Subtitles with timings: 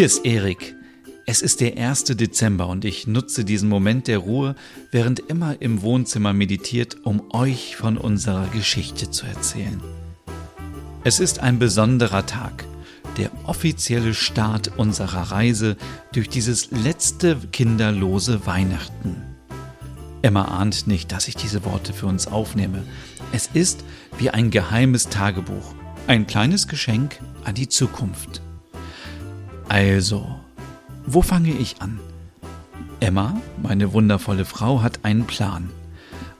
[0.00, 0.74] Hier ist Erik.
[1.26, 2.04] Es ist der 1.
[2.04, 4.54] Dezember und ich nutze diesen Moment der Ruhe,
[4.90, 9.78] während Emma im Wohnzimmer meditiert, um euch von unserer Geschichte zu erzählen.
[11.04, 12.64] Es ist ein besonderer Tag,
[13.18, 15.76] der offizielle Start unserer Reise
[16.14, 19.16] durch dieses letzte kinderlose Weihnachten.
[20.22, 22.84] Emma ahnt nicht, dass ich diese Worte für uns aufnehme.
[23.32, 23.84] Es ist
[24.16, 25.74] wie ein geheimes Tagebuch,
[26.06, 28.40] ein kleines Geschenk an die Zukunft.
[29.70, 30.26] Also,
[31.06, 32.00] wo fange ich an?
[32.98, 35.70] Emma, meine wundervolle Frau, hat einen Plan.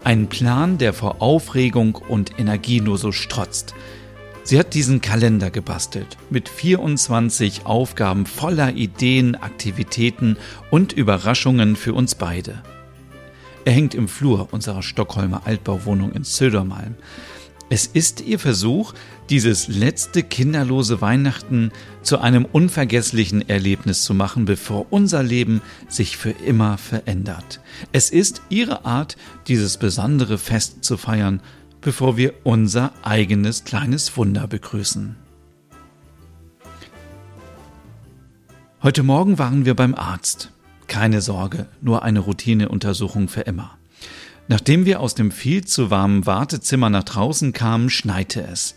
[0.03, 3.77] Einen Plan, der vor Aufregung und Energie nur so strotzt.
[4.43, 10.37] Sie hat diesen Kalender gebastelt mit 24 Aufgaben voller Ideen, Aktivitäten
[10.73, 12.61] und Überraschungen für uns beide.
[13.65, 16.97] Er hängt im Flur unserer Stockholmer Altbauwohnung in Södermalm.
[17.73, 18.95] Es ist ihr Versuch,
[19.31, 21.71] dieses letzte kinderlose Weihnachten
[22.03, 27.61] zu einem unvergesslichen Erlebnis zu machen, bevor unser Leben sich für immer verändert.
[27.93, 31.43] Es ist ihre Art, dieses besondere Fest zu feiern,
[31.81, 35.15] bevor wir unser eigenes kleines Wunder begrüßen.
[38.83, 40.51] Heute Morgen waren wir beim Arzt.
[40.89, 43.80] Keine Sorge, nur eine Routineuntersuchung für Emma.
[44.51, 48.75] Nachdem wir aus dem viel zu warmen Wartezimmer nach draußen kamen, schneite es.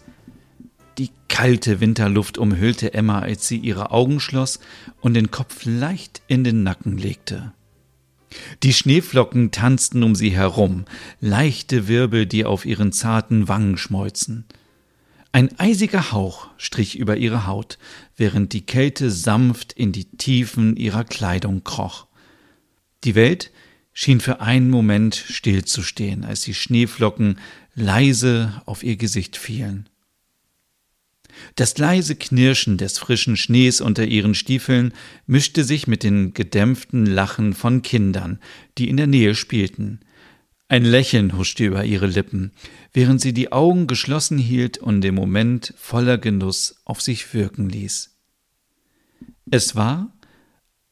[0.99, 4.59] Die kalte Winterluft umhüllte Emma, als sie ihre Augen schloss
[5.01, 7.53] und den Kopf leicht in den Nacken legte.
[8.61, 10.85] Die Schneeflocken tanzten um sie herum,
[11.21, 14.45] leichte Wirbel, die auf ihren zarten Wangen schmolzen.
[15.31, 17.79] Ein eisiger Hauch strich über ihre Haut,
[18.15, 22.05] während die Kälte sanft in die Tiefen ihrer Kleidung kroch.
[23.05, 23.49] Die Welt
[23.93, 27.39] schien für einen Moment stillzustehen, als die Schneeflocken
[27.75, 29.87] leise auf ihr Gesicht fielen.
[31.55, 34.93] Das leise Knirschen des frischen Schnees unter ihren Stiefeln
[35.25, 38.39] mischte sich mit den gedämpften Lachen von Kindern,
[38.77, 39.99] die in der Nähe spielten.
[40.67, 42.51] Ein Lächeln huschte über ihre Lippen,
[42.93, 48.15] während sie die Augen geschlossen hielt und den Moment voller Genuss auf sich wirken ließ.
[49.51, 50.12] Es war,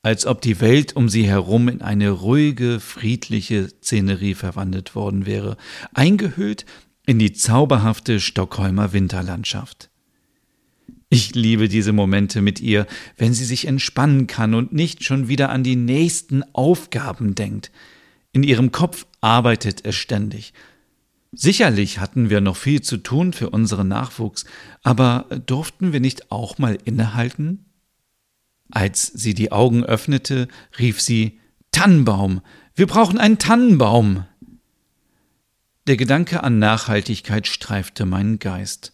[0.03, 5.57] als ob die Welt um sie herum in eine ruhige, friedliche Szenerie verwandelt worden wäre,
[5.94, 6.66] eingehüllt
[7.06, 9.90] in die zauberhafte Stockholmer Winterlandschaft.
[11.09, 15.50] Ich liebe diese Momente mit ihr, wenn sie sich entspannen kann und nicht schon wieder
[15.50, 17.69] an die nächsten Aufgaben denkt.
[18.31, 20.53] In ihrem Kopf arbeitet es ständig.
[21.34, 24.45] Sicherlich hatten wir noch viel zu tun für unseren Nachwuchs,
[24.84, 27.66] aber durften wir nicht auch mal innehalten?
[28.71, 30.47] Als sie die Augen öffnete,
[30.79, 31.39] rief sie
[31.71, 32.41] Tannenbaum.
[32.75, 34.25] Wir brauchen einen Tannenbaum.
[35.87, 38.93] Der Gedanke an Nachhaltigkeit streifte meinen Geist.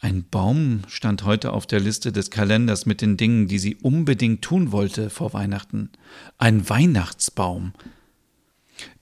[0.00, 4.42] Ein Baum stand heute auf der Liste des Kalenders mit den Dingen, die sie unbedingt
[4.42, 5.90] tun wollte vor Weihnachten.
[6.36, 7.72] Ein Weihnachtsbaum.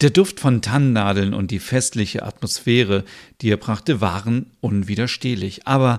[0.00, 3.04] Der Duft von Tannennadeln und die festliche Atmosphäre,
[3.40, 5.66] die er brachte, waren unwiderstehlich.
[5.66, 5.98] Aber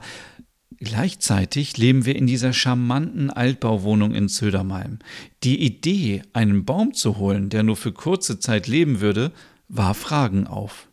[0.84, 5.00] Gleichzeitig leben wir in dieser charmanten Altbauwohnung in Södermalm.
[5.42, 9.32] Die Idee, einen Baum zu holen, der nur für kurze Zeit leben würde,
[9.70, 10.90] war Fragen auf.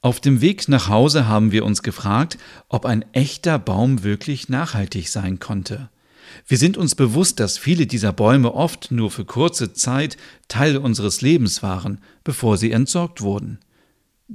[0.00, 2.38] Auf dem Weg nach Hause haben wir uns gefragt,
[2.70, 5.90] ob ein echter Baum wirklich nachhaltig sein konnte.
[6.46, 10.16] Wir sind uns bewusst, dass viele dieser Bäume oft nur für kurze Zeit
[10.48, 13.58] Teil unseres Lebens waren, bevor sie entsorgt wurden.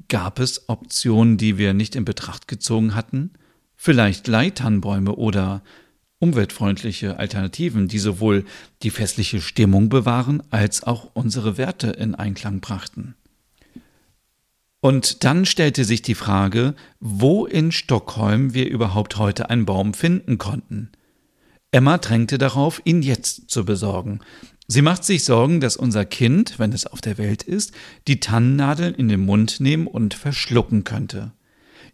[0.07, 3.31] Gab es Optionen, die wir nicht in Betracht gezogen hatten?
[3.77, 5.61] Vielleicht Leiternbäume oder
[6.19, 8.43] umweltfreundliche Alternativen, die sowohl
[8.81, 13.15] die festliche Stimmung bewahren als auch unsere Werte in Einklang brachten.
[14.79, 20.37] Und dann stellte sich die Frage, wo in Stockholm wir überhaupt heute einen Baum finden
[20.37, 20.89] konnten.
[21.71, 24.19] Emma drängte darauf, ihn jetzt zu besorgen.
[24.67, 27.73] Sie macht sich Sorgen, dass unser Kind, wenn es auf der Welt ist,
[28.07, 31.31] die Tannennadeln in den Mund nehmen und verschlucken könnte.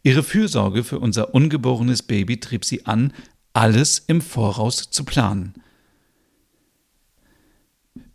[0.04, 3.14] Ihre Fürsorge für unser ungeborenes Baby trieb sie an,
[3.54, 5.54] alles im Voraus zu planen.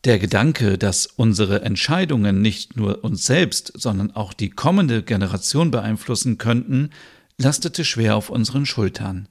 [0.04, 6.38] Der Gedanke, dass unsere Entscheidungen nicht nur uns selbst, sondern auch die kommende Generation beeinflussen
[6.38, 6.90] könnten,
[7.38, 9.28] lastete schwer auf unseren Schultern.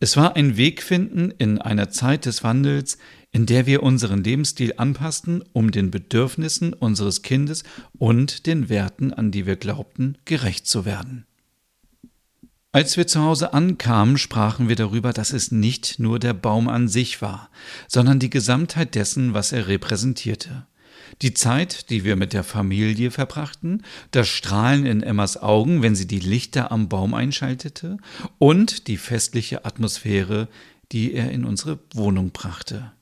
[0.00, 2.98] Es war ein Wegfinden in einer Zeit des Wandels,
[3.32, 7.64] in der wir unseren Lebensstil anpassten, um den Bedürfnissen unseres Kindes
[7.98, 11.27] und den Werten, an die wir glaubten, gerecht zu werden.
[12.78, 16.86] Als wir zu Hause ankamen, sprachen wir darüber, dass es nicht nur der Baum an
[16.86, 17.50] sich war,
[17.88, 20.64] sondern die Gesamtheit dessen, was er repräsentierte.
[21.20, 23.82] Die Zeit, die wir mit der Familie verbrachten,
[24.12, 27.96] das Strahlen in Emmas Augen, wenn sie die Lichter am Baum einschaltete,
[28.38, 30.46] und die festliche Atmosphäre,
[30.92, 32.92] die er in unsere Wohnung brachte.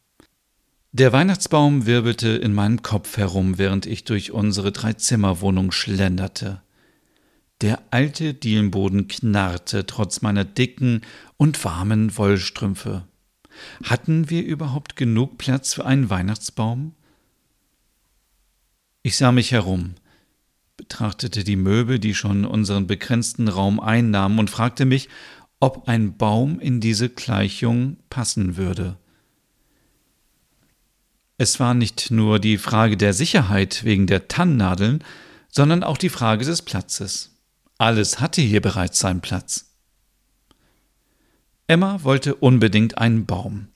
[0.93, 6.62] Der Weihnachtsbaum wirbelte in meinem Kopf herum, während ich durch unsere Dreizimmerwohnung schlenderte.
[7.62, 11.00] Der alte Dielenboden knarrte trotz meiner dicken
[11.38, 13.06] und warmen Wollstrümpfe.
[13.82, 16.94] Hatten wir überhaupt genug Platz für einen Weihnachtsbaum?
[19.03, 19.94] Ich sah mich herum,
[20.76, 25.09] betrachtete die Möbel, die schon unseren begrenzten Raum einnahmen, und fragte mich,
[25.59, 28.99] ob ein Baum in diese Gleichung passen würde.
[31.38, 35.02] Es war nicht nur die Frage der Sicherheit wegen der Tannennadeln,
[35.50, 37.36] sondern auch die Frage des Platzes.
[37.78, 39.67] Alles hatte hier bereits seinen Platz.
[41.67, 43.69] Emma wollte unbedingt einen Baum.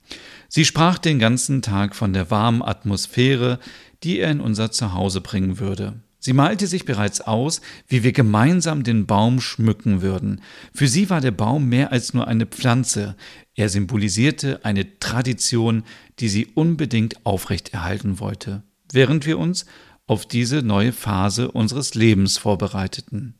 [0.47, 3.59] Sie sprach den ganzen Tag von der warmen Atmosphäre,
[4.03, 6.01] die er in unser Zuhause bringen würde.
[6.23, 10.41] Sie malte sich bereits aus, wie wir gemeinsam den Baum schmücken würden.
[10.73, 13.15] Für sie war der Baum mehr als nur eine Pflanze.
[13.55, 15.83] Er symbolisierte eine Tradition,
[16.19, 19.65] die sie unbedingt aufrechterhalten wollte, während wir uns
[20.05, 23.35] auf diese neue Phase unseres Lebens vorbereiteten.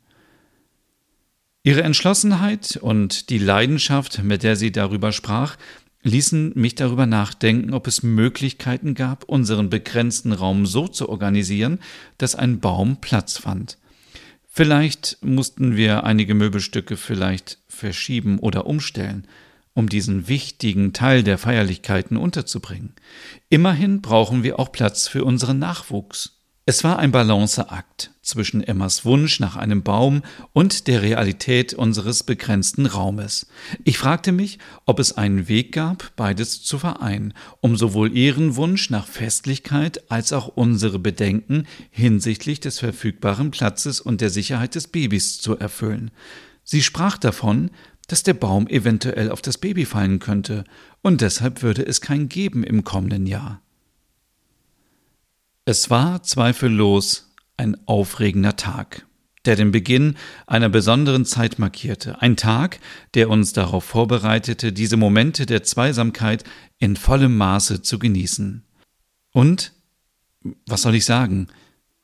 [1.64, 5.58] Ihre Entschlossenheit und die Leidenschaft, mit der sie darüber sprach,
[6.02, 11.80] ließen mich darüber nachdenken, ob es Möglichkeiten gab, unseren begrenzten Raum so zu organisieren,
[12.18, 13.78] dass ein Baum Platz fand.
[14.50, 19.28] Vielleicht mussten wir einige Möbelstücke vielleicht verschieben oder umstellen,
[19.74, 22.96] um diesen wichtigen Teil der Feierlichkeiten unterzubringen.
[23.50, 26.41] Immerhin brauchen wir auch Platz für unseren Nachwuchs.
[26.68, 30.22] Es war ein Balanceakt zwischen Emmas Wunsch nach einem Baum
[30.54, 33.48] und der Realität unseres begrenzten Raumes.
[33.84, 38.92] Ich fragte mich, ob es einen Weg gab, beides zu vereinen, um sowohl ihren Wunsch
[38.92, 45.42] nach Festlichkeit als auch unsere Bedenken hinsichtlich des verfügbaren Platzes und der Sicherheit des Babys
[45.42, 46.12] zu erfüllen.
[46.64, 47.72] Sie sprach davon,
[48.08, 50.64] dass der Baum eventuell auf das Baby fallen könnte,
[51.02, 53.62] und deshalb würde es kein geben im kommenden Jahr.
[55.64, 59.06] Es war zweifellos ein aufregender Tag,
[59.46, 60.16] der den Beginn
[60.48, 62.80] einer besonderen Zeit markierte, ein Tag,
[63.14, 66.44] der uns darauf vorbereitete, diese Momente der Zweisamkeit
[66.80, 68.64] in vollem Maße zu genießen.
[69.34, 69.74] Und,
[70.66, 71.48] was soll ich sagen,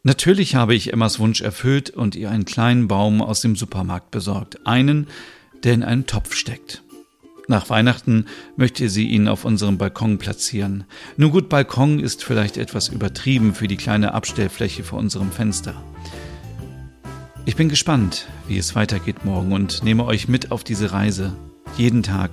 [0.03, 4.67] natürlich habe ich Emmas Wunsch erfüllt und ihr einen kleinen Baum aus dem Supermarkt besorgt,
[4.67, 5.07] einen,
[5.63, 6.83] der in einen Topf steckt.
[7.49, 8.25] Nach Weihnachten
[8.57, 10.83] möchte sie ihn auf unserem Balkon platzieren.
[11.15, 15.73] Nun gut, Balkon ist vielleicht etwas übertrieben für die kleine Abstellfläche vor unserem Fenster.
[17.45, 21.31] Ich bin gespannt, wie es weitergeht morgen und nehme euch mit auf diese Reise.
[21.77, 22.31] Jeden Tag.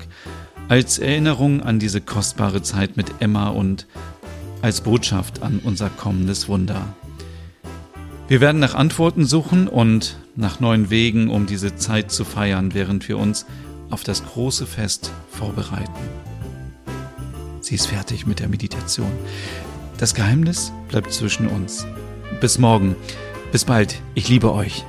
[0.69, 3.87] Als Erinnerung an diese kostbare Zeit mit Emma und
[4.63, 6.93] als Botschaft an unser kommendes Wunder.
[8.27, 13.07] Wir werden nach Antworten suchen und nach neuen Wegen, um diese Zeit zu feiern, während
[13.09, 13.47] wir uns
[13.91, 15.93] auf das große Fest vorbereiten.
[17.61, 19.13] Sie ist fertig mit der Meditation.
[19.99, 21.87] Das Geheimnis bleibt zwischen uns.
[22.41, 22.97] Bis morgen.
[23.53, 24.01] Bis bald.
[24.15, 24.85] Ich liebe euch.